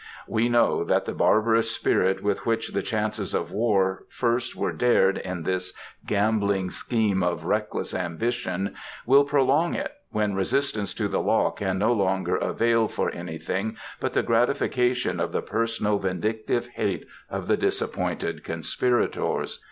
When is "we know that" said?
0.27-1.05